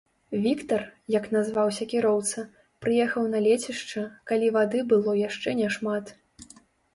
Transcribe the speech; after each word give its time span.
Віктар, 0.43 0.79
як 1.17 1.27
назваўся 1.35 1.85
кіроўца, 1.91 2.45
прыехаў 2.85 3.27
на 3.35 3.43
лецішча, 3.49 4.03
калі 4.33 4.47
вады 4.57 4.79
было 4.95 5.11
яшчэ 5.21 5.49
няшмат. 5.63 6.05